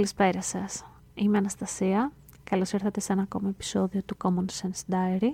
Καλησπέρα 0.00 0.42
σας. 0.42 0.84
Είμαι 1.14 1.38
Αναστασία. 1.38 2.12
Καλώς 2.44 2.72
ήρθατε 2.72 3.00
σε 3.00 3.12
ένα 3.12 3.22
ακόμα 3.22 3.48
επεισόδιο 3.48 4.02
του 4.02 4.16
Common 4.24 4.44
Sense 4.44 4.94
Diary. 4.94 5.32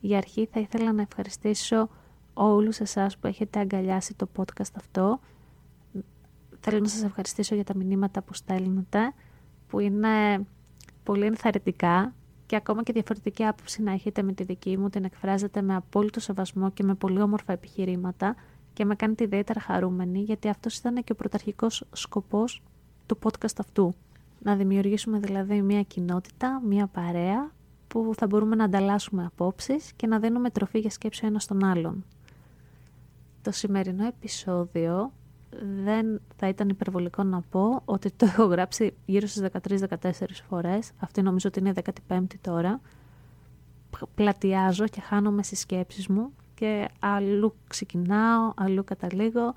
Για 0.00 0.16
αρχή 0.16 0.48
θα 0.52 0.60
ήθελα 0.60 0.92
να 0.92 1.02
ευχαριστήσω 1.02 1.88
όλους 2.34 2.80
εσάς 2.80 3.18
που 3.18 3.26
έχετε 3.26 3.58
αγκαλιάσει 3.58 4.14
το 4.14 4.28
podcast 4.36 4.72
αυτό. 4.76 5.20
Θέλω 6.60 6.78
να 6.78 6.88
σας 6.88 7.02
ευχαριστήσω 7.02 7.54
για 7.54 7.64
τα 7.64 7.76
μηνύματα 7.76 8.22
που 8.22 8.34
στέλνετε, 8.34 9.12
που 9.68 9.78
είναι 9.78 10.46
πολύ 11.02 11.24
ενθαρρυντικά 11.24 12.14
και 12.46 12.56
ακόμα 12.56 12.82
και 12.82 12.92
διαφορετική 12.92 13.44
άποψη 13.44 13.82
να 13.82 13.92
έχετε 13.92 14.22
με 14.22 14.32
τη 14.32 14.44
δική 14.44 14.78
μου, 14.78 14.88
την 14.88 15.04
εκφράζετε 15.04 15.62
με 15.62 15.74
απόλυτο 15.74 16.20
σεβασμό 16.20 16.70
και 16.70 16.82
με 16.82 16.94
πολύ 16.94 17.20
όμορφα 17.20 17.52
επιχειρήματα 17.52 18.34
και 18.72 18.84
με 18.84 18.94
κάνετε 18.94 19.24
ιδιαίτερα 19.24 19.60
χαρούμενη, 19.60 20.20
γιατί 20.20 20.48
αυτός 20.48 20.76
ήταν 20.76 21.04
και 21.04 21.12
ο 21.12 21.14
πρωταρχικός 21.14 21.84
σκοπός 21.92 22.62
του 23.06 23.18
podcast 23.22 23.56
αυτού. 23.58 23.94
Να 24.38 24.56
δημιουργήσουμε 24.56 25.18
δηλαδή 25.18 25.62
μια 25.62 25.82
κοινότητα, 25.82 26.60
μια 26.64 26.86
παρέα 26.86 27.50
που 27.88 28.12
θα 28.16 28.26
μπορούμε 28.26 28.56
να 28.56 28.64
ανταλλάσσουμε 28.64 29.24
απόψεις 29.24 29.92
και 29.92 30.06
να 30.06 30.18
δίνουμε 30.18 30.50
τροφή 30.50 30.78
για 30.78 30.90
σκέψη 30.90 31.24
ο 31.24 31.28
ένας 31.28 31.46
τον 31.46 31.64
άλλον. 31.64 32.04
Το 33.42 33.50
σημερινό 33.50 34.06
επεισόδιο 34.06 35.12
δεν 35.84 36.20
θα 36.36 36.48
ήταν 36.48 36.68
υπερβολικό 36.68 37.22
να 37.22 37.40
πω 37.40 37.82
ότι 37.84 38.10
το 38.10 38.26
έχω 38.26 38.44
γράψει 38.44 38.94
γύρω 39.06 39.26
στις 39.26 39.48
13-14 39.68 40.10
φορές. 40.48 40.90
Αυτή 40.98 41.22
νομίζω 41.22 41.48
ότι 41.48 41.58
είναι 41.58 41.68
η 41.68 41.82
15η 42.08 42.24
τώρα. 42.40 42.80
Πλατιάζω 44.14 44.86
και 44.86 45.00
χάνομαι 45.00 45.42
στις 45.42 45.60
σκέψεις 45.60 46.08
μου 46.08 46.32
και 46.54 46.88
αλλού 46.98 47.54
ξεκινάω, 47.68 48.52
αλλού 48.56 48.84
καταλήγω. 48.84 49.54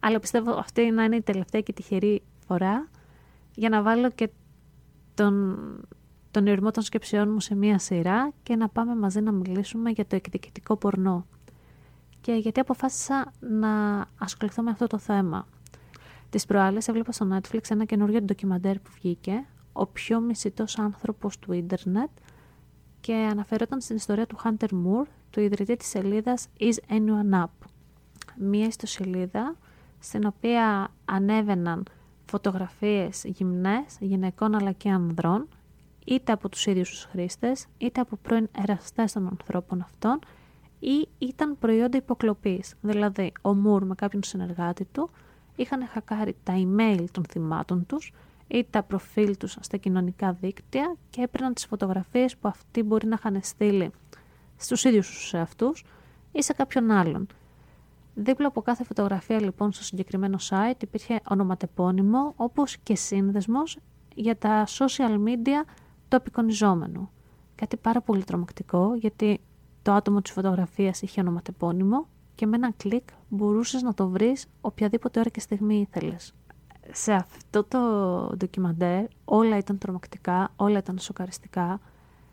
Αλλά 0.00 0.20
πιστεύω 0.20 0.52
αυτή 0.52 0.90
να 0.90 1.04
είναι 1.04 1.16
η 1.16 1.22
τελευταία 1.22 1.60
και 1.60 1.72
τυχερή 1.72 2.22
φορά 2.50 2.88
για 3.54 3.68
να 3.68 3.82
βάλω 3.82 4.10
και 4.10 4.30
τον, 5.14 5.56
τον 6.30 6.46
ηρμό 6.46 6.70
των 6.70 6.82
σκεψιών 6.82 7.32
μου 7.32 7.40
σε 7.40 7.54
μία 7.54 7.78
σειρά 7.78 8.32
και 8.42 8.56
να 8.56 8.68
πάμε 8.68 8.96
μαζί 8.96 9.20
να 9.20 9.32
μιλήσουμε 9.32 9.90
για 9.90 10.06
το 10.06 10.16
εκδικητικό 10.16 10.76
πορνό. 10.76 11.26
Και 12.20 12.32
γιατί 12.32 12.60
αποφάσισα 12.60 13.32
να 13.40 14.04
ασχοληθώ 14.18 14.62
με 14.62 14.70
αυτό 14.70 14.86
το 14.86 14.98
θέμα. 14.98 15.46
Τις 16.30 16.46
προάλλες 16.46 16.88
έβλεπα 16.88 17.12
στο 17.12 17.28
Netflix 17.32 17.60
ένα 17.68 17.84
καινούριο 17.84 18.22
ντοκιμαντέρ 18.22 18.78
που 18.78 18.90
βγήκε, 18.94 19.46
ο 19.72 19.86
πιο 19.86 20.20
μισητός 20.20 20.78
άνθρωπος 20.78 21.38
του 21.38 21.52
ίντερνετ 21.52 22.10
και 23.00 23.14
αναφερόταν 23.14 23.80
στην 23.80 23.96
ιστορία 23.96 24.26
του 24.26 24.36
Hunter 24.44 24.68
Moore, 24.68 25.06
του 25.30 25.40
ιδρυτή 25.40 25.76
της 25.76 25.88
σελίδας 25.88 26.48
Is 26.58 26.94
Anyone 26.94 27.42
Up. 27.42 27.68
Μία 28.38 28.66
ιστοσελίδα 28.66 29.56
στην 29.98 30.26
οποία 30.26 30.90
ανέβαιναν 31.04 31.84
φωτογραφίες 32.30 33.24
γυμνές 33.24 33.96
γυναικών 34.00 34.54
αλλά 34.54 34.72
και 34.72 34.90
ανδρών 34.90 35.48
είτε 36.04 36.32
από 36.32 36.48
τους 36.48 36.66
ίδιους 36.66 36.90
τους 36.90 37.04
χρήστες 37.04 37.66
είτε 37.78 38.00
από 38.00 38.16
πρώην 38.22 38.48
εραστές 38.58 39.12
των 39.12 39.26
ανθρώπων 39.26 39.80
αυτών 39.80 40.18
ή 40.78 41.08
ήταν 41.18 41.58
προϊόντα 41.58 41.96
υποκλοπής. 41.96 42.74
Δηλαδή, 42.80 43.32
ο 43.42 43.54
Μουρ 43.54 43.84
με 43.84 43.94
κάποιον 43.94 44.22
συνεργάτη 44.22 44.84
του 44.84 45.10
είχαν 45.56 45.86
χακάρει 45.86 46.36
τα 46.42 46.54
email 46.56 47.04
των 47.12 47.24
θυμάτων 47.24 47.86
τους 47.86 48.12
ή 48.48 48.66
τα 48.70 48.82
προφίλ 48.82 49.36
τους 49.36 49.56
στα 49.60 49.76
κοινωνικά 49.76 50.32
δίκτυα 50.32 50.96
και 51.10 51.22
έπαιρναν 51.22 51.54
τις 51.54 51.66
φωτογραφίες 51.66 52.36
που 52.36 52.48
αυτοί 52.48 52.82
μπορεί 52.82 53.06
να 53.06 53.16
είχαν 53.18 53.40
στείλει 53.42 53.90
στους 54.56 54.84
ίδιους 54.84 55.08
τους 55.10 55.34
εαυτούς 55.34 55.84
ή 56.32 56.42
σε 56.42 56.52
κάποιον 56.52 56.90
άλλον. 56.90 57.26
Δίπλα 58.14 58.46
από 58.46 58.62
κάθε 58.62 58.84
φωτογραφία 58.84 59.40
λοιπόν 59.40 59.72
στο 59.72 59.84
συγκεκριμένο 59.84 60.38
site 60.40 60.82
υπήρχε 60.82 61.20
ονοματεπώνυμο 61.28 62.32
όπως 62.36 62.76
και 62.76 62.96
σύνδεσμος 62.96 63.78
για 64.14 64.36
τα 64.36 64.64
social 64.66 65.14
media 65.24 65.64
του 66.08 66.16
απεικονιζόμενου. 66.16 67.10
Κάτι 67.54 67.76
πάρα 67.76 68.00
πολύ 68.00 68.24
τρομακτικό 68.24 68.94
γιατί 68.94 69.40
το 69.82 69.92
άτομο 69.92 70.20
της 70.20 70.32
φωτογραφίας 70.32 71.02
είχε 71.02 71.20
ονοματεπώνυμο 71.20 72.08
και 72.34 72.46
με 72.46 72.56
ένα 72.56 72.72
κλικ 72.76 73.08
μπορούσες 73.28 73.82
να 73.82 73.94
το 73.94 74.08
βρεις 74.08 74.46
οποιαδήποτε 74.60 75.20
ώρα 75.20 75.28
και 75.28 75.40
στιγμή 75.40 75.80
ήθελες. 75.80 76.34
Σε 76.92 77.12
αυτό 77.12 77.64
το 77.64 77.78
ντοκιμαντέρ 78.36 79.04
όλα 79.24 79.56
ήταν 79.56 79.78
τρομακτικά, 79.78 80.52
όλα 80.56 80.78
ήταν 80.78 80.98
σοκαριστικά. 80.98 81.80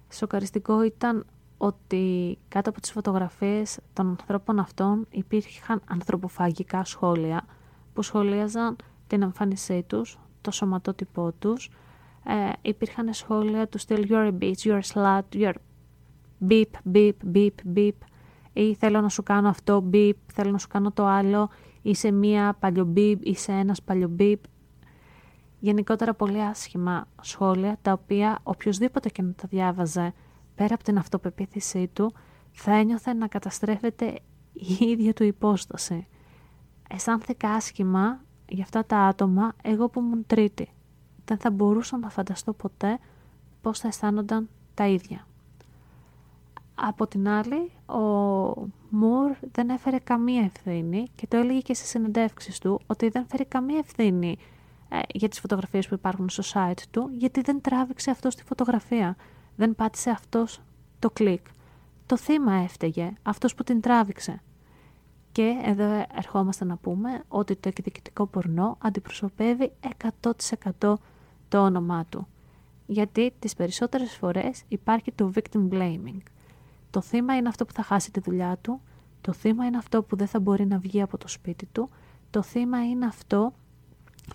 Σοκαριστικό 0.09 0.83
ήταν 0.83 1.25
ότι 1.57 2.37
κάτω 2.47 2.69
από 2.69 2.81
τις 2.81 2.91
φωτογραφίες 2.91 3.79
των 3.93 4.07
ανθρώπων 4.07 4.59
αυτών 4.59 5.07
υπήρχαν 5.09 5.81
ανθρωποφαγικά 5.87 6.83
σχόλια 6.83 7.45
που 7.93 8.01
σχολίαζαν 8.01 8.75
την 9.07 9.21
εμφάνισή 9.21 9.83
τους, 9.87 10.19
το 10.41 10.51
σωματότυπό 10.51 11.31
τους. 11.39 11.69
Ε, 12.23 12.51
υπήρχαν 12.61 13.13
σχόλια 13.13 13.67
του 13.67 13.77
στυλ 13.77 14.07
«You're 14.09 14.31
a 14.31 14.43
bitch», 14.43 14.57
«You're 14.57 14.81
a 14.81 14.93
slut», 14.93 15.21
«You're 15.33 15.53
beep, 16.47 16.91
beep, 16.93 17.13
beep, 17.33 17.75
beep» 17.75 17.91
ή 18.53 18.75
«Θέλω 18.75 19.01
να 19.01 19.09
σου 19.09 19.23
κάνω 19.23 19.49
αυτό, 19.49 19.89
beep», 19.93 20.13
«Θέλω 20.33 20.51
να 20.51 20.57
σου 20.57 20.67
κάνω 20.67 20.91
το 20.91 21.05
άλλο», 21.05 21.49
«Είσαι 21.81 22.11
μία 22.11 22.55
παλιομπίπ», 22.59 23.25
«Είσαι 23.25 23.51
ένας 23.51 23.81
παλιομπίπ». 23.81 24.43
Γενικότερα 25.59 26.13
πολύ 26.13 26.41
άσχημα 26.41 27.07
σχόλια 27.21 27.77
τα 27.81 27.91
οποία 27.91 28.39
οποιοδήποτε 28.43 29.09
και 29.09 29.21
να 29.21 29.33
τα 29.33 29.47
διάβαζε 29.49 30.13
πέρα 30.57 30.73
από 30.73 30.83
την 30.83 30.97
αυτοπεποίθησή 30.97 31.89
του, 31.93 32.13
θα 32.51 32.71
ένιωθε 32.71 33.13
να 33.13 33.27
καταστρέφεται 33.27 34.19
η 34.53 34.85
ίδια 34.85 35.13
του 35.13 35.23
υπόσταση. 35.23 36.07
Αισθάνθηκα 36.89 37.49
άσχημα 37.49 38.21
για 38.49 38.63
αυτά 38.63 38.85
τα 38.85 38.97
άτομα 38.97 39.53
εγώ 39.61 39.89
που 39.89 39.99
ήμουν 39.99 40.23
τρίτη. 40.27 40.69
Δεν 41.25 41.37
θα 41.37 41.51
μπορούσα 41.51 41.97
να 41.97 42.09
φανταστώ 42.09 42.53
ποτέ 42.53 42.99
πώς 43.61 43.79
θα 43.79 43.87
αισθάνονταν 43.87 44.49
τα 44.73 44.87
ίδια. 44.87 45.27
Από 46.75 47.07
την 47.07 47.27
άλλη, 47.27 47.71
ο 47.85 47.99
Μουρ 48.89 49.31
δεν 49.51 49.69
έφερε 49.69 49.99
καμία 49.99 50.41
ευθύνη 50.43 51.07
και 51.15 51.27
το 51.27 51.37
έλεγε 51.37 51.59
και 51.59 51.73
στις 51.73 51.89
συνεντεύξεις 51.89 52.59
του 52.59 52.79
ότι 52.87 53.09
δεν 53.09 53.25
φέρει 53.27 53.45
καμία 53.45 53.77
ευθύνη 53.77 54.37
ε, 54.89 54.99
για 55.13 55.27
τις 55.27 55.39
φωτογραφίες 55.39 55.87
που 55.87 55.93
υπάρχουν 55.93 56.29
στο 56.29 56.43
site 56.53 56.81
του 56.91 57.09
γιατί 57.11 57.41
δεν 57.41 57.61
τράβηξε 57.61 58.11
αυτό 58.11 58.29
στη 58.29 58.43
φωτογραφία 58.43 59.15
δεν 59.57 59.75
πάτησε 59.75 60.09
αυτός 60.09 60.61
το 60.99 61.09
κλικ. 61.09 61.45
Το 62.05 62.17
θύμα 62.17 62.53
έφταιγε, 62.53 63.13
αυτός 63.23 63.55
που 63.55 63.63
την 63.63 63.81
τράβηξε. 63.81 64.41
Και 65.31 65.61
εδώ 65.63 66.05
ερχόμαστε 66.17 66.65
να 66.65 66.77
πούμε 66.77 67.23
ότι 67.27 67.55
το 67.55 67.67
εκδικητικό 67.67 68.25
πορνό 68.25 68.77
αντιπροσωπεύει 68.81 69.71
100% 70.79 70.93
το 71.47 71.63
όνομά 71.63 72.05
του. 72.09 72.27
Γιατί 72.85 73.33
τις 73.39 73.53
περισσότερες 73.53 74.15
φορές 74.15 74.63
υπάρχει 74.67 75.11
το 75.11 75.31
victim 75.35 75.69
blaming. 75.71 76.21
Το 76.89 77.01
θύμα 77.01 77.35
είναι 77.37 77.47
αυτό 77.47 77.65
που 77.65 77.73
θα 77.73 77.83
χάσει 77.83 78.11
τη 78.11 78.19
δουλειά 78.19 78.57
του, 78.61 78.81
το 79.21 79.33
θύμα 79.33 79.65
είναι 79.65 79.77
αυτό 79.77 80.03
που 80.03 80.15
δεν 80.15 80.27
θα 80.27 80.39
μπορεί 80.39 80.65
να 80.65 80.77
βγει 80.77 81.01
από 81.01 81.17
το 81.17 81.27
σπίτι 81.27 81.65
του, 81.65 81.89
το 82.29 82.41
θύμα 82.41 82.89
είναι 82.89 83.05
αυτό 83.05 83.53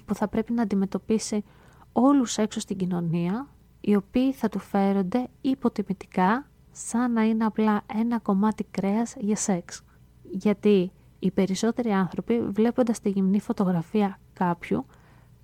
που 0.04 0.14
θα 0.14 0.28
πρέπει 0.28 0.52
να 0.52 0.62
αντιμετωπίσει 0.62 1.44
όλους 1.92 2.38
έξω 2.38 2.60
στην 2.60 2.76
κοινωνία, 2.76 3.48
οι 3.84 3.96
οποίοι 3.96 4.32
θα 4.32 4.48
του 4.48 4.58
φέρονται 4.58 5.28
υποτιμητικά 5.40 6.46
σαν 6.72 7.12
να 7.12 7.22
είναι 7.22 7.44
απλά 7.44 7.82
ένα 7.94 8.18
κομμάτι 8.18 8.64
κρέας 8.70 9.14
για 9.18 9.36
σεξ. 9.36 9.82
Γιατί 10.22 10.92
οι 11.18 11.30
περισσότεροι 11.30 11.90
άνθρωποι 11.90 12.40
βλέποντας 12.40 13.00
τη 13.00 13.08
γυμνή 13.08 13.40
φωτογραφία 13.40 14.18
κάποιου 14.32 14.86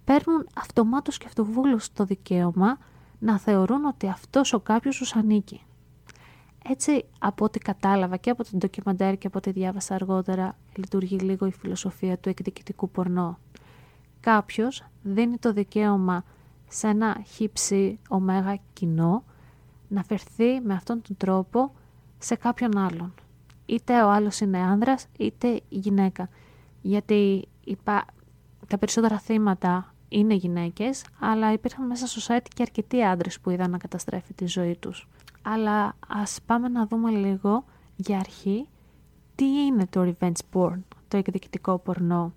παίρνουν 0.04 0.48
αυτομάτως 0.54 1.18
και 1.18 1.26
αυτοβούλως 1.26 1.92
το 1.92 2.04
δικαίωμα 2.04 2.78
να 3.18 3.38
θεωρούν 3.38 3.84
ότι 3.84 4.08
αυτός 4.08 4.52
ο 4.52 4.60
κάποιος 4.60 4.96
τους 4.96 5.14
ανήκει. 5.14 5.62
Έτσι, 6.70 7.04
από 7.18 7.44
ό,τι 7.44 7.58
κατάλαβα 7.58 8.16
και 8.16 8.30
από 8.30 8.44
το 8.44 8.50
ντοκιμαντέρ 8.56 9.18
και 9.18 9.26
από 9.26 9.38
ό,τι 9.38 9.50
διάβασα 9.50 9.94
αργότερα, 9.94 10.58
λειτουργεί 10.76 11.18
λίγο 11.18 11.46
η 11.46 11.52
φιλοσοφία 11.52 12.18
του 12.18 12.28
εκδικητικού 12.28 12.90
πορνό. 12.90 13.38
Κάποιος 14.20 14.84
δίνει 15.02 15.38
το 15.38 15.52
δικαίωμα 15.52 16.24
σε 16.68 16.86
ένα 16.86 17.22
χύψη 17.26 17.98
ωμέγα 18.08 18.58
κοινό 18.72 19.24
να 19.88 20.02
φερθεί 20.02 20.60
με 20.60 20.74
αυτόν 20.74 21.02
τον 21.02 21.16
τρόπο 21.16 21.72
σε 22.18 22.34
κάποιον 22.34 22.78
άλλον. 22.78 23.14
Είτε 23.66 24.02
ο 24.02 24.10
άλλος 24.10 24.40
είναι 24.40 24.58
άνδρας 24.58 25.06
είτε 25.18 25.60
γυναίκα. 25.68 26.28
Γιατί 26.82 27.48
υπά... 27.64 28.04
τα 28.66 28.78
περισσότερα 28.78 29.18
θύματα 29.18 29.94
είναι 30.08 30.34
γυναίκες, 30.34 31.04
αλλά 31.20 31.52
υπήρχαν 31.52 31.86
μέσα 31.86 32.06
στο 32.06 32.34
site 32.34 32.46
και 32.54 32.62
αρκετοί 32.62 33.02
άντρες 33.02 33.40
που 33.40 33.50
είδαν 33.50 33.70
να 33.70 33.78
καταστρέφει 33.78 34.34
τη 34.34 34.46
ζωή 34.46 34.76
τους. 34.76 35.08
Αλλά 35.42 35.94
ας 36.08 36.38
πάμε 36.46 36.68
να 36.68 36.86
δούμε 36.86 37.10
λίγο 37.10 37.64
για 37.96 38.18
αρχή 38.18 38.66
τι 39.34 39.44
είναι 39.44 39.86
το 39.86 40.14
revenge 40.18 40.32
porn, 40.52 40.78
το 41.08 41.16
εκδικητικό 41.16 41.78
πορνό. 41.78 42.32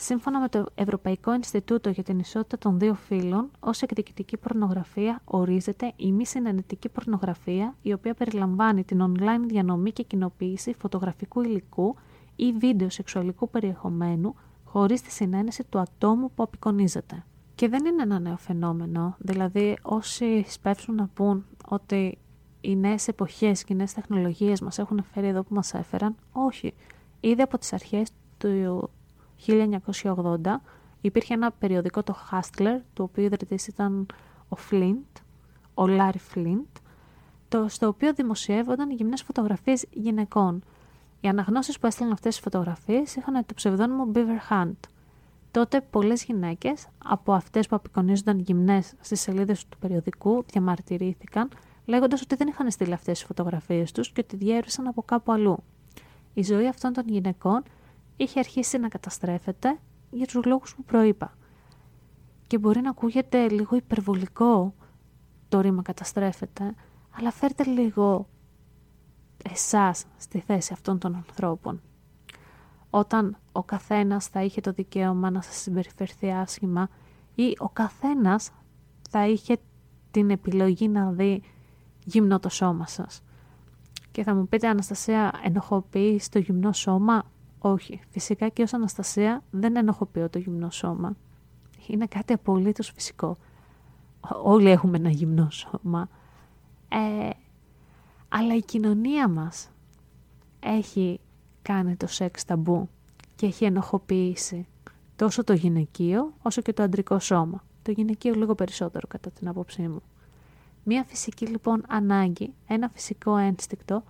Σύμφωνα 0.00 0.40
με 0.40 0.48
το 0.48 0.66
Ευρωπαϊκό 0.74 1.34
Ινστιτούτο 1.34 1.90
για 1.90 2.02
την 2.02 2.18
Ισότητα 2.18 2.58
των 2.58 2.78
Δύο 2.78 2.94
Φύλων, 2.94 3.50
ως 3.60 3.82
εκδικητική 3.82 4.36
πορνογραφία 4.36 5.20
ορίζεται 5.24 5.92
η 5.96 6.12
μη 6.12 6.26
συνενετική 6.26 6.88
πορνογραφία, 6.88 7.74
η 7.82 7.92
οποία 7.92 8.14
περιλαμβάνει 8.14 8.84
την 8.84 9.02
online 9.02 9.44
διανομή 9.46 9.92
και 9.92 10.02
κοινοποίηση 10.02 10.74
φωτογραφικού 10.78 11.40
υλικού 11.40 11.96
ή 12.36 12.52
βίντεο 12.52 12.90
σεξουαλικού 12.90 13.50
περιεχομένου 13.50 14.34
χωρίς 14.64 15.02
τη 15.02 15.10
συνένεση 15.10 15.64
του 15.68 15.78
ατόμου 15.78 16.30
που 16.34 16.42
απεικονίζεται. 16.42 17.24
Και 17.54 17.68
δεν 17.68 17.84
είναι 17.84 18.02
ένα 18.02 18.18
νέο 18.18 18.36
φαινόμενο, 18.36 19.16
δηλαδή 19.18 19.78
όσοι 19.82 20.44
σπεύσουν 20.48 20.94
να 20.94 21.08
πούν 21.14 21.44
ότι 21.68 22.18
οι 22.60 22.76
νέες 22.76 23.08
εποχές 23.08 23.64
και 23.64 23.72
οι 23.72 23.76
νέες 23.76 23.92
τεχνολογίες 23.92 24.60
μας 24.60 24.78
έχουν 24.78 25.02
φέρει 25.02 25.26
εδώ 25.26 25.42
που 25.42 25.54
μας 25.54 25.74
έφεραν, 25.74 26.14
όχι. 26.32 26.74
Ήδη 27.20 27.42
από 27.42 27.58
τις 27.58 27.72
αρχές 27.72 28.10
του 28.38 28.90
1980 29.46 30.36
υπήρχε 31.00 31.34
ένα 31.34 31.50
περιοδικό 31.50 32.02
το 32.02 32.16
Hustler, 32.30 32.80
το 32.92 33.02
οποίο 33.02 33.24
ιδρυτής 33.24 33.66
ήταν 33.66 34.06
ο 34.48 34.56
Flint, 34.70 35.20
ο 35.74 35.84
Larry 35.86 36.34
Flint, 36.34 36.80
το, 37.48 37.68
στο 37.68 37.86
οποίο 37.86 38.14
δημοσιεύονταν 38.14 38.90
γυμνές 38.90 39.22
φωτογραφίες 39.22 39.84
γυναικών. 39.90 40.62
Οι 41.20 41.28
αναγνώσεις 41.28 41.78
που 41.78 41.86
έστειλαν 41.86 42.12
αυτές 42.12 42.34
τις 42.34 42.42
φωτογραφίες 42.42 43.16
είχαν 43.16 43.46
το 43.46 43.54
ψευδόνυμο 43.54 44.08
Beaver 44.14 44.52
Hunt. 44.52 44.76
Τότε 45.50 45.80
πολλές 45.80 46.24
γυναίκες 46.24 46.86
από 47.04 47.32
αυτές 47.32 47.66
που 47.66 47.76
απεικονίζονταν 47.76 48.38
γυμνές 48.38 48.94
στις 49.00 49.20
σελίδες 49.20 49.66
του 49.68 49.78
περιοδικού 49.78 50.44
διαμαρτυρήθηκαν 50.46 51.48
λέγοντας 51.84 52.22
ότι 52.22 52.34
δεν 52.34 52.48
είχαν 52.48 52.70
στείλει 52.70 52.92
αυτές 52.92 53.18
τις 53.18 53.26
φωτογραφίες 53.26 53.92
τους 53.92 54.10
και 54.10 54.20
ότι 54.24 54.36
διέρευσαν 54.36 54.86
από 54.86 55.02
κάπου 55.02 55.32
αλλού. 55.32 55.56
Η 56.34 56.42
ζωή 56.42 56.68
αυτών 56.68 56.92
των 56.92 57.04
γυναικών 57.06 57.62
είχε 58.18 58.38
αρχίσει 58.38 58.78
να 58.78 58.88
καταστρέφεται 58.88 59.78
για 60.10 60.26
τους 60.26 60.44
λόγους 60.44 60.74
που 60.74 60.84
προείπα. 60.84 61.32
Και 62.46 62.58
μπορεί 62.58 62.80
να 62.80 62.90
ακούγεται 62.90 63.48
λίγο 63.48 63.76
υπερβολικό 63.76 64.74
το 65.48 65.60
ρήμα 65.60 65.82
καταστρέφεται, 65.82 66.74
αλλά 67.10 67.30
φέρτε 67.30 67.64
λίγο 67.64 68.28
εσάς 69.50 70.04
στη 70.16 70.40
θέση 70.40 70.72
αυτών 70.72 70.98
των 70.98 71.14
ανθρώπων. 71.14 71.80
Όταν 72.90 73.36
ο 73.52 73.62
καθένας 73.62 74.26
θα 74.26 74.42
είχε 74.42 74.60
το 74.60 74.72
δικαίωμα 74.72 75.30
να 75.30 75.40
σας 75.42 75.56
συμπεριφερθεί 75.56 76.30
άσχημα 76.32 76.88
ή 77.34 77.56
ο 77.58 77.68
καθένας 77.68 78.50
θα 79.10 79.28
είχε 79.28 79.56
την 80.10 80.30
επιλογή 80.30 80.88
να 80.88 81.10
δει 81.10 81.42
γυμνό 82.04 82.38
το 82.38 82.48
σώμα 82.48 82.86
σας. 82.86 83.22
Και 84.10 84.22
θα 84.22 84.34
μου 84.34 84.48
πείτε 84.48 84.68
Αναστασία 84.68 85.32
ενοχοποιείς 85.44 86.24
στο 86.24 86.38
γυμνό 86.38 86.72
σώμα 86.72 87.24
όχι, 87.58 88.00
φυσικά 88.10 88.48
και 88.48 88.62
ως 88.62 88.72
Αναστασία 88.72 89.42
δεν 89.50 89.76
ενοχοποιώ 89.76 90.30
το 90.30 90.38
γυμνό 90.38 90.70
σώμα. 90.70 91.16
Είναι 91.86 92.06
κάτι 92.06 92.32
απολύτως 92.32 92.90
φυσικό. 92.90 93.36
Όλοι 94.42 94.70
έχουμε 94.70 94.96
ένα 94.96 95.10
γυμνό 95.10 95.50
σώμα. 95.50 96.08
Ε, 96.88 97.30
αλλά 98.28 98.54
η 98.54 98.62
κοινωνία 98.62 99.28
μας 99.28 99.70
έχει 100.60 101.20
κάνει 101.62 101.96
το 101.96 102.06
σεξ 102.06 102.44
ταμπού 102.44 102.88
και 103.34 103.46
έχει 103.46 103.64
ενοχοποιήσει 103.64 104.66
τόσο 105.16 105.44
το 105.44 105.52
γυναικείο 105.52 106.32
όσο 106.42 106.62
και 106.62 106.72
το 106.72 106.82
αντρικό 106.82 107.18
σώμα. 107.18 107.64
Το 107.82 107.90
γυναικείο 107.90 108.34
λίγο 108.34 108.54
περισσότερο 108.54 109.06
κατά 109.06 109.30
την 109.30 109.48
άποψή 109.48 109.82
μου. 109.82 110.02
Μία 110.84 111.04
φυσική 111.04 111.46
λοιπόν 111.46 111.84
ανάγκη, 111.88 112.54
ένα 112.66 112.88
φυσικό 112.88 113.36
ένστικτο 113.36 114.02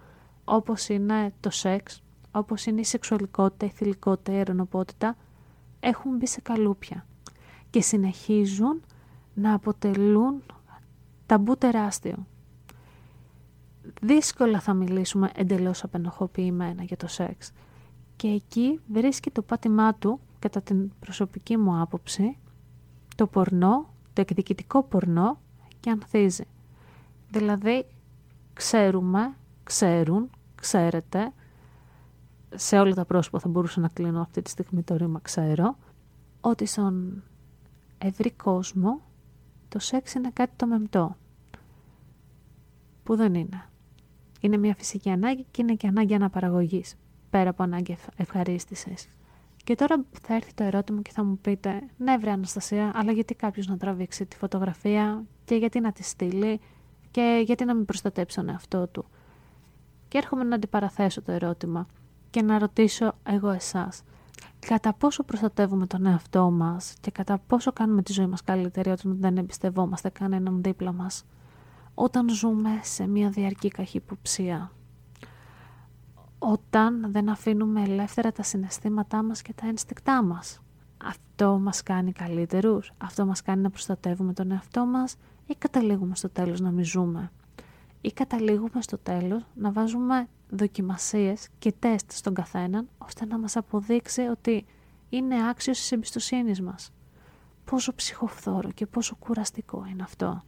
όπως 0.44 0.88
είναι 0.88 1.32
το 1.40 1.50
σεξ 1.50 2.02
όπως 2.38 2.66
είναι 2.66 2.80
η 2.80 2.84
σεξουαλικότητα, 2.84 3.66
η 3.66 3.68
θηλυκότητα, 3.68 4.32
η 4.32 4.38
ερωνοπότητα, 4.38 5.16
έχουν 5.80 6.16
μπει 6.16 6.26
σε 6.26 6.40
καλούπια 6.40 7.06
και 7.70 7.80
συνεχίζουν 7.82 8.82
να 9.34 9.54
αποτελούν 9.54 10.42
ταμπού 11.26 11.56
τεράστιο. 11.56 12.26
Δύσκολα 14.00 14.60
θα 14.60 14.74
μιλήσουμε 14.74 15.30
εντελώς 15.34 15.84
απενοχοποιημένα 15.84 16.82
για 16.82 16.96
το 16.96 17.06
σεξ 17.06 17.52
και 18.16 18.28
εκεί 18.28 18.80
βρίσκει 18.92 19.30
το 19.30 19.42
πάτημά 19.42 19.94
του, 19.94 20.20
κατά 20.38 20.62
την 20.62 20.92
προσωπική 21.00 21.56
μου 21.56 21.80
άποψη, 21.80 22.36
το 23.16 23.26
πορνό, 23.26 23.94
το 24.12 24.20
εκδικητικό 24.20 24.82
πορνό 24.82 25.38
και 25.80 25.90
ανθίζει. 25.90 26.44
Δηλαδή, 27.30 27.86
ξέρουμε, 28.52 29.34
ξέρουν, 29.64 30.30
ξέρετε 30.54 31.32
σε 32.54 32.78
όλα 32.78 32.94
τα 32.94 33.04
πρόσωπα 33.04 33.38
θα 33.38 33.48
μπορούσα 33.48 33.80
να 33.80 33.88
κλείνω 33.88 34.20
αυτή 34.20 34.42
τη 34.42 34.50
στιγμή 34.50 34.82
το 34.82 34.96
ρήμα 34.96 35.20
ξέρω, 35.22 35.76
ότι 36.40 36.66
στον 36.66 37.22
ευρύ 37.98 38.30
κόσμο 38.30 39.00
το 39.68 39.78
σεξ 39.78 40.14
είναι 40.14 40.30
κάτι 40.32 40.52
το 40.56 40.66
μεμπτό. 40.66 41.16
Που 43.02 43.16
δεν 43.16 43.34
είναι. 43.34 43.64
Είναι 44.40 44.56
μια 44.56 44.74
φυσική 44.74 45.10
ανάγκη 45.10 45.46
και 45.50 45.62
είναι 45.62 45.74
και 45.74 45.86
ανάγκη 45.86 46.14
αναπαραγωγής, 46.14 46.94
πέρα 47.30 47.50
από 47.50 47.62
ανάγκη 47.62 47.96
ευχαρίστησης. 48.16 49.08
Και 49.64 49.74
τώρα 49.74 50.04
θα 50.22 50.34
έρθει 50.34 50.54
το 50.54 50.64
ερώτημα 50.64 51.02
και 51.02 51.10
θα 51.12 51.24
μου 51.24 51.38
πείτε, 51.38 51.82
ναι 51.96 52.18
βρε 52.18 52.30
Αναστασία, 52.30 52.92
αλλά 52.94 53.12
γιατί 53.12 53.34
κάποιος 53.34 53.66
να 53.66 53.76
τραβήξει 53.76 54.26
τη 54.26 54.36
φωτογραφία 54.36 55.24
και 55.44 55.54
γιατί 55.54 55.80
να 55.80 55.92
τη 55.92 56.02
στείλει 56.02 56.60
και 57.10 57.42
γιατί 57.44 57.64
να 57.64 57.74
μην 57.74 57.84
προστατέψει 57.84 58.36
τον 58.36 58.48
εαυτό 58.48 58.86
του; 58.86 59.04
Και 60.08 60.18
έρχομαι 60.18 60.44
να 60.44 60.54
αντιπαραθέσω 60.54 61.22
το 61.22 61.32
ερώτημα 61.32 61.86
και 62.30 62.42
να 62.42 62.58
ρωτήσω 62.58 63.12
εγώ 63.22 63.50
εσάς. 63.50 64.02
Κατά 64.66 64.92
πόσο 64.92 65.22
προστατεύουμε 65.22 65.86
τον 65.86 66.06
εαυτό 66.06 66.50
μας 66.50 66.94
και 67.00 67.10
κατά 67.10 67.38
πόσο 67.46 67.72
κάνουμε 67.72 68.02
τη 68.02 68.12
ζωή 68.12 68.26
μας 68.26 68.42
καλύτερη 68.42 68.90
όταν 68.90 69.16
δεν 69.20 69.36
εμπιστευόμαστε 69.36 70.08
κανέναν 70.08 70.62
δίπλα 70.62 70.92
μας. 70.92 71.24
Όταν 71.94 72.28
ζούμε 72.28 72.70
σε 72.82 73.06
μια 73.06 73.30
διαρκή 73.30 73.68
καχυποψία. 73.68 74.72
Όταν 76.38 77.12
δεν 77.12 77.28
αφήνουμε 77.28 77.82
ελεύθερα 77.82 78.32
τα 78.32 78.42
συναισθήματά 78.42 79.22
μας 79.22 79.42
και 79.42 79.52
τα 79.52 79.66
ένστικτά 79.66 80.22
μας. 80.22 80.60
Αυτό 81.04 81.58
μας 81.58 81.82
κάνει 81.82 82.12
καλύτερους, 82.12 82.92
αυτό 82.98 83.26
μας 83.26 83.42
κάνει 83.42 83.62
να 83.62 83.70
προστατεύουμε 83.70 84.32
τον 84.32 84.50
εαυτό 84.50 84.86
μας 84.86 85.16
ή 85.46 85.54
καταλήγουμε 85.54 86.14
στο 86.14 86.28
τέλος 86.28 86.60
να 86.60 86.70
μη 86.70 86.82
ζούμε; 86.82 87.30
Ή 88.00 88.12
καταλήγουμε 88.12 88.82
στο 88.82 88.98
τέλος 88.98 89.42
να 89.54 89.72
βάζουμε 89.72 90.28
δοκιμασίες 90.50 91.48
και 91.58 91.72
τεστ 91.78 92.12
στον 92.12 92.34
καθέναν, 92.34 92.88
ώστε 92.98 93.26
να 93.26 93.38
μας 93.38 93.56
αποδείξει 93.56 94.20
ότι 94.20 94.66
είναι 95.08 95.48
άξιος 95.48 95.78
της 95.78 95.92
εμπιστοσύνης 95.92 96.60
μας. 96.60 96.92
Πόσο 97.64 97.94
ψυχοφθόρο 97.94 98.70
και 98.70 98.86
πόσο 98.86 99.16
κουραστικό 99.16 99.86
είναι 99.90 100.02
αυτό. 100.02 100.42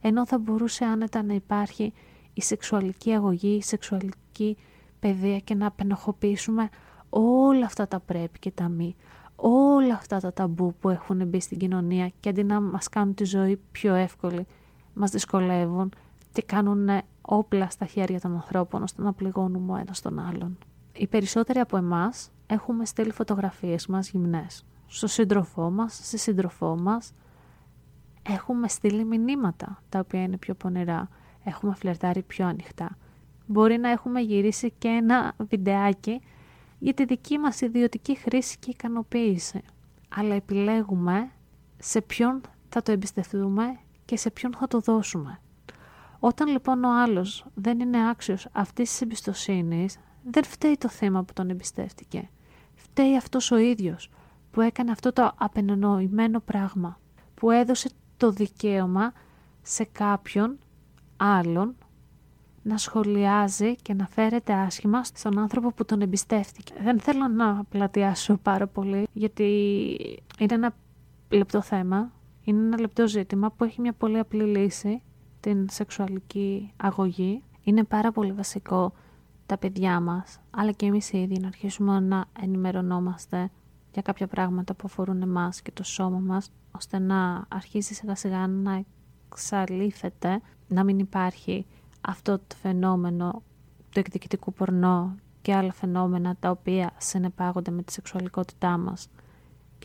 Ενώ 0.00 0.26
θα 0.26 0.38
μπορούσε 0.38 0.84
άνετα 0.84 1.22
να 1.22 1.34
υπάρχει 1.34 1.92
η 2.32 2.42
σεξουαλική 2.42 3.12
αγωγή, 3.12 3.56
η 3.56 3.62
σεξουαλική 3.62 4.56
παιδεία 4.98 5.38
και 5.38 5.54
να 5.54 5.66
απενοχοποιήσουμε 5.66 6.68
όλα 7.08 7.64
αυτά 7.64 7.88
τα 7.88 8.00
πρέπει 8.00 8.38
και 8.38 8.50
τα 8.50 8.68
μη, 8.68 8.96
όλα 9.36 9.94
αυτά 9.94 10.20
τα 10.20 10.32
ταμπού 10.32 10.74
που 10.80 10.88
έχουν 10.88 11.26
μπει 11.26 11.40
στην 11.40 11.58
κοινωνία 11.58 12.12
και 12.20 12.28
αντί 12.28 12.44
να 12.44 12.60
μας 12.60 12.88
κάνουν 12.88 13.14
τη 13.14 13.24
ζωή 13.24 13.60
πιο 13.72 13.94
εύκολη, 13.94 14.46
μας 14.94 15.10
δυσκολεύουν 15.10 15.92
και 16.36 16.42
κάνουν 16.42 16.88
όπλα 17.20 17.70
στα 17.70 17.86
χέρια 17.86 18.20
των 18.20 18.32
ανθρώπων 18.34 18.82
ώστε 18.82 19.02
να 19.02 19.12
πληγώνουμε 19.12 19.72
ο 19.72 19.76
ένας 19.76 20.00
τον 20.00 20.18
άλλον. 20.18 20.58
Οι 20.92 21.06
περισσότεροι 21.06 21.58
από 21.58 21.76
εμάς 21.76 22.30
έχουμε 22.46 22.84
στείλει 22.84 23.12
φωτογραφίες 23.12 23.86
μας 23.86 24.10
γυμνές. 24.10 24.64
Στο 24.86 25.06
σύντροφό 25.06 25.70
μας, 25.70 25.94
στη 26.02 26.18
σύντροφό 26.18 26.76
μας, 26.76 27.12
έχουμε 28.22 28.68
στείλει 28.68 29.04
μηνύματα 29.04 29.82
τα 29.88 29.98
οποία 29.98 30.22
είναι 30.22 30.36
πιο 30.36 30.54
πονηρά. 30.54 31.08
Έχουμε 31.44 31.74
φλερτάρει 31.74 32.22
πιο 32.22 32.46
ανοιχτά. 32.46 32.96
Μπορεί 33.46 33.78
να 33.78 33.88
έχουμε 33.88 34.20
γυρίσει 34.20 34.72
και 34.78 34.88
ένα 34.88 35.34
βιντεάκι 35.38 36.20
για 36.78 36.94
τη 36.94 37.04
δική 37.04 37.38
μας 37.38 37.60
ιδιωτική 37.60 38.14
χρήση 38.14 38.58
και 38.58 38.70
ικανοποίηση. 38.70 39.62
Αλλά 40.08 40.34
επιλέγουμε 40.34 41.30
σε 41.78 42.00
ποιον 42.00 42.40
θα 42.68 42.82
το 42.82 42.92
εμπιστευτούμε 42.92 43.78
και 44.04 44.16
σε 44.16 44.30
ποιον 44.30 44.54
θα 44.58 44.66
το 44.66 44.80
δώσουμε. 44.80 45.40
Όταν 46.26 46.48
λοιπόν 46.48 46.84
ο 46.84 47.00
άλλος 47.02 47.46
δεν 47.54 47.80
είναι 47.80 48.08
άξιος 48.08 48.48
αυτής 48.52 48.90
της 48.90 49.00
εμπιστοσύνης, 49.00 49.98
δεν 50.24 50.44
φταίει 50.44 50.76
το 50.76 50.88
θέμα 50.88 51.22
που 51.22 51.32
τον 51.32 51.50
εμπιστεύτηκε. 51.50 52.30
Φταίει 52.74 53.16
αυτός 53.16 53.50
ο 53.50 53.56
ίδιος 53.56 54.10
που 54.50 54.60
έκανε 54.60 54.90
αυτό 54.90 55.12
το 55.12 55.32
απενοημένο 55.38 56.40
πράγμα, 56.40 57.00
που 57.34 57.50
έδωσε 57.50 57.90
το 58.16 58.30
δικαίωμα 58.30 59.12
σε 59.62 59.84
κάποιον 59.84 60.58
άλλον 61.16 61.74
να 62.62 62.76
σχολιάζει 62.78 63.76
και 63.76 63.94
να 63.94 64.06
φέρεται 64.06 64.52
άσχημα 64.52 65.04
στον 65.04 65.38
άνθρωπο 65.38 65.72
που 65.72 65.84
τον 65.84 66.00
εμπιστεύτηκε. 66.00 66.74
Δεν 66.82 67.00
θέλω 67.00 67.28
να 67.28 67.64
πλατιάσω 67.64 68.36
πάρα 68.36 68.66
πολύ, 68.66 69.08
γιατί 69.12 69.44
είναι 70.38 70.54
ένα 70.54 70.74
λεπτό 71.28 71.60
θέμα, 71.62 72.12
είναι 72.42 72.66
ένα 72.66 72.80
λεπτό 72.80 73.08
ζήτημα 73.08 73.50
που 73.50 73.64
έχει 73.64 73.80
μια 73.80 73.92
πολύ 73.92 74.18
απλή 74.18 74.44
λύση, 74.44 75.02
την 75.46 75.66
σεξουαλική 75.70 76.72
αγωγή. 76.76 77.42
Είναι 77.62 77.84
πάρα 77.84 78.12
πολύ 78.12 78.32
βασικό 78.32 78.92
τα 79.46 79.58
παιδιά 79.58 80.00
μας, 80.00 80.40
αλλά 80.50 80.72
και 80.72 80.86
εμείς 80.86 81.12
ήδη 81.12 81.38
να 81.40 81.46
αρχίσουμε 81.46 82.00
να 82.00 82.24
ενημερωνόμαστε 82.40 83.50
για 83.92 84.02
κάποια 84.02 84.26
πράγματα 84.26 84.74
που 84.74 84.82
αφορούν 84.86 85.22
εμάς 85.22 85.62
και 85.62 85.70
το 85.70 85.84
σώμα 85.84 86.18
μας, 86.18 86.50
ώστε 86.70 86.98
να 86.98 87.44
αρχίσει 87.48 87.94
σιγά 87.94 88.14
σιγά 88.14 88.46
να 88.46 88.84
εξαλείφεται, 89.26 90.40
να 90.68 90.84
μην 90.84 90.98
υπάρχει 90.98 91.66
αυτό 92.00 92.38
το 92.38 92.56
φαινόμενο 92.62 93.42
του 93.90 93.98
εκδικητικού 93.98 94.52
πορνό 94.52 95.14
και 95.42 95.54
άλλα 95.54 95.72
φαινόμενα 95.72 96.36
τα 96.40 96.50
οποία 96.50 96.92
συνεπάγονται 96.96 97.70
με 97.70 97.82
τη 97.82 97.92
σεξουαλικότητά 97.92 98.78
μας. 98.78 99.08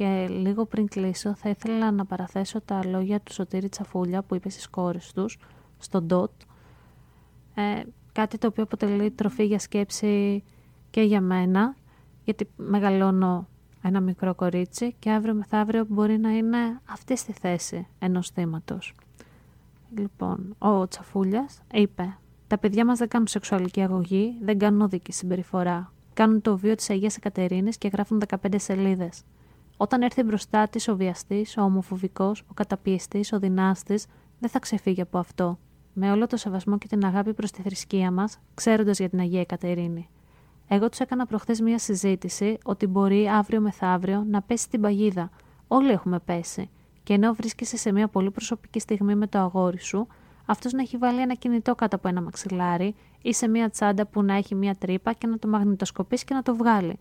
Και 0.01 0.27
λίγο 0.27 0.65
πριν 0.65 0.87
κλείσω 0.87 1.35
θα 1.35 1.49
ήθελα 1.49 1.91
να 1.91 2.05
παραθέσω 2.05 2.61
τα 2.61 2.85
λόγια 2.85 3.19
του 3.19 3.33
Σωτήρη 3.33 3.69
Τσαφούλια 3.69 4.23
που 4.23 4.35
είπε 4.35 4.49
στις 4.49 4.67
κόρες 4.69 5.11
τους, 5.13 5.37
στο 5.77 6.05
DOT, 6.09 6.45
ε, 7.55 7.81
κάτι 8.11 8.37
το 8.37 8.47
οποίο 8.47 8.63
αποτελεί 8.63 9.11
τροφή 9.11 9.45
για 9.45 9.59
σκέψη 9.59 10.43
και 10.89 11.01
για 11.01 11.21
μένα, 11.21 11.75
γιατί 12.23 12.49
μεγαλώνω 12.55 13.47
ένα 13.81 13.99
μικρό 13.99 14.35
κορίτσι 14.35 14.95
και 14.99 15.11
αύριο 15.11 15.33
μεθαύριο 15.33 15.85
μπορεί 15.87 16.17
να 16.17 16.29
είναι 16.29 16.81
αυτή 16.85 17.17
στη 17.17 17.33
θέση 17.33 17.87
ενός 17.99 18.29
θύματος. 18.29 18.95
Λοιπόν, 19.97 20.55
ο 20.57 20.87
Τσαφούλιας 20.87 21.61
είπε 21.73 22.17
«Τα 22.47 22.57
παιδιά 22.57 22.85
μας 22.85 22.97
δεν 22.97 23.07
κάνουν 23.07 23.27
σεξουαλική 23.27 23.81
αγωγή, 23.81 24.37
δεν 24.41 24.57
κάνουν 24.57 24.81
οδική 24.81 25.11
συμπεριφορά. 25.11 25.93
Κάνουν 26.13 26.41
το 26.41 26.57
βίο 26.57 26.75
της 26.75 26.89
Αγίας 26.89 27.15
Εκατερίνης 27.15 27.77
και 27.77 27.87
γράφουν 27.87 28.19
15 28.19 28.59
σελίδες. 28.59 29.23
Όταν 29.81 30.01
έρθει 30.01 30.23
μπροστά 30.23 30.67
της 30.67 30.87
ο 30.87 30.95
βιαστής, 30.95 31.57
ο 31.57 31.61
ομοφοβικός, 31.61 32.43
ο 32.47 32.53
καταπιεστής, 32.53 33.33
ο 33.33 33.39
δυνάστης, 33.39 34.05
δεν 34.39 34.49
θα 34.49 34.59
ξεφύγει 34.59 35.01
από 35.01 35.17
αυτό. 35.17 35.59
Με 35.93 36.11
όλο 36.11 36.27
το 36.27 36.37
σεβασμό 36.37 36.77
και 36.77 36.87
την 36.87 37.05
αγάπη 37.05 37.33
προς 37.33 37.51
τη 37.51 37.61
θρησκεία 37.61 38.11
μας, 38.11 38.39
ξέροντας 38.53 38.97
για 38.97 39.09
την 39.09 39.19
Αγία 39.19 39.39
Εκατερίνη. 39.39 40.09
Εγώ 40.67 40.89
τους 40.89 40.99
έκανα 40.99 41.25
προχθές 41.25 41.59
μία 41.59 41.79
συζήτηση 41.79 42.57
ότι 42.63 42.87
μπορεί 42.87 43.27
αύριο 43.27 43.61
μεθαύριο 43.61 44.23
να 44.29 44.41
πέσει 44.41 44.69
την 44.69 44.81
παγίδα. 44.81 45.29
Όλοι 45.67 45.91
έχουμε 45.91 46.19
πέσει. 46.19 46.69
Και 47.03 47.13
ενώ 47.13 47.33
βρίσκεσαι 47.33 47.77
σε 47.77 47.91
μια 47.91 48.07
πολύ 48.07 48.31
προσωπική 48.31 48.79
στιγμή 48.79 49.15
με 49.15 49.27
το 49.27 49.39
αγόρι 49.39 49.79
σου, 49.79 50.07
αυτός 50.45 50.71
να 50.71 50.81
έχει 50.81 50.97
βάλει 50.97 51.21
ένα 51.21 51.33
κινητό 51.33 51.75
κάτω 51.75 51.95
από 51.95 52.07
ένα 52.07 52.21
μαξιλάρι 52.21 52.95
ή 53.21 53.33
σε 53.33 53.47
μια 53.47 53.69
τσάντα 53.69 54.05
που 54.07 54.23
να 54.23 54.33
έχει 54.33 54.55
μια 54.55 54.75
τρύπα 54.75 55.13
και 55.13 55.27
να 55.27 55.39
το 55.39 55.47
μαγνητοσκοπήσει 55.47 56.25
και 56.25 56.33
να 56.33 56.41
το 56.41 56.55
βγάλει. 56.55 56.97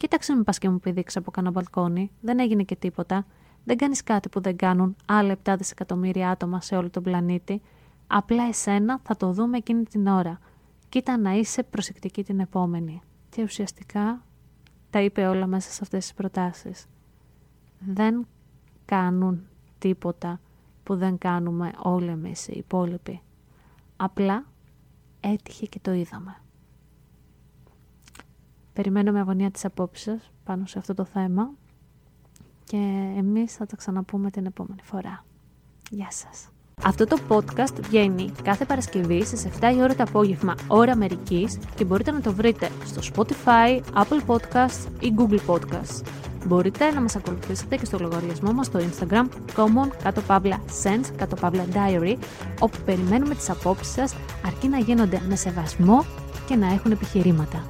Κοίταξε 0.00 0.34
με 0.34 0.42
πας 0.42 0.58
και 0.58 0.68
μου 0.68 0.80
πηδήξει 0.80 1.18
από 1.18 1.30
κανένα 1.30 1.52
μπαλκόνι, 1.52 2.10
δεν 2.20 2.38
έγινε 2.38 2.62
και 2.62 2.76
τίποτα. 2.76 3.26
Δεν 3.64 3.76
κάνεις 3.76 4.02
κάτι 4.02 4.28
που 4.28 4.40
δεν 4.40 4.56
κάνουν 4.56 4.96
άλλα 5.06 5.36
7 5.44 5.54
δισεκατομμύρια 5.58 6.30
άτομα 6.30 6.60
σε 6.60 6.76
όλο 6.76 6.90
τον 6.90 7.02
πλανήτη. 7.02 7.62
Απλά 8.06 8.44
εσένα 8.44 9.00
θα 9.02 9.16
το 9.16 9.32
δούμε 9.32 9.56
εκείνη 9.56 9.82
την 9.82 10.06
ώρα. 10.06 10.38
Κοίτα 10.88 11.18
να 11.18 11.32
είσαι 11.32 11.62
προσεκτική 11.62 12.24
την 12.24 12.40
επόμενη. 12.40 13.00
Και 13.28 13.42
ουσιαστικά 13.42 14.22
τα 14.90 15.00
είπε 15.00 15.26
όλα 15.26 15.46
μέσα 15.46 15.70
σε 15.70 15.78
αυτές 15.82 16.04
τις 16.04 16.14
προτάσεις. 16.14 16.86
Δεν 17.78 18.26
κάνουν 18.84 19.46
τίποτα 19.78 20.40
που 20.82 20.96
δεν 20.96 21.18
κάνουμε 21.18 21.70
όλοι 21.82 22.08
εμείς 22.08 22.48
οι 22.48 22.54
υπόλοιποι. 22.56 23.20
Απλά 23.96 24.44
έτυχε 25.20 25.66
και 25.66 25.78
το 25.82 25.92
είδαμε. 25.92 26.36
Περιμένω 28.80 29.12
με 29.12 29.18
αγωνία 29.20 29.50
τις 29.50 29.64
απόψεις 29.64 30.02
σας 30.04 30.30
πάνω 30.44 30.66
σε 30.66 30.78
αυτό 30.78 30.94
το 30.94 31.04
θέμα 31.04 31.50
και 32.64 32.76
εμείς 33.16 33.54
θα 33.54 33.66
τα 33.66 33.76
ξαναπούμε 33.76 34.30
την 34.30 34.46
επόμενη 34.46 34.80
φορά. 34.82 35.24
Γεια 35.90 36.10
σας! 36.10 36.48
Αυτό 36.82 37.04
το 37.06 37.18
podcast 37.28 37.82
βγαίνει 37.82 38.32
κάθε 38.42 38.64
Παρασκευή 38.64 39.24
στις 39.24 39.46
7 39.60 39.72
η 39.76 39.80
ώρα 39.80 39.94
το 39.94 40.02
απόγευμα, 40.02 40.54
ώρα 40.66 40.92
Αμερικής 40.92 41.58
και 41.74 41.84
μπορείτε 41.84 42.10
να 42.10 42.20
το 42.20 42.32
βρείτε 42.32 42.70
στο 42.84 43.00
Spotify, 43.14 43.80
Apple 43.94 44.26
Podcasts 44.26 44.86
ή 45.00 45.14
Google 45.18 45.54
Podcasts. 45.54 46.02
Μπορείτε 46.46 46.90
να 46.90 47.00
μας 47.00 47.16
ακολουθήσετε 47.16 47.76
και 47.76 47.84
στο 47.84 47.98
λογαριασμό 47.98 48.52
μας 48.52 48.66
στο 48.66 48.78
Instagram 48.78 49.28
common 49.56 49.88
κάτω 50.02 50.20
παύλα 50.20 50.60
sense 50.82 51.12
κάτω 51.16 51.36
παύλα 51.36 51.64
diary 51.72 52.16
όπου 52.60 52.78
περιμένουμε 52.84 53.34
τις 53.34 53.50
απόψεις 53.50 53.92
σας 53.92 54.14
αρκεί 54.46 54.68
να 54.68 54.78
γίνονται 54.78 55.20
με 55.28 55.36
σεβασμό 55.36 56.04
και 56.46 56.56
να 56.56 56.72
έχουν 56.72 56.90
επιχειρήματα. 56.90 57.68